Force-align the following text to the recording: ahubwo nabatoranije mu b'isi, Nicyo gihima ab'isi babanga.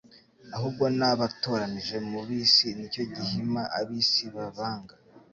ahubwo 0.55 0.83
nabatoranije 0.97 1.97
mu 2.09 2.19
b'isi, 2.27 2.67
Nicyo 2.77 3.03
gihima 3.15 3.61
ab'isi 3.79 4.25
babanga. 4.35 4.95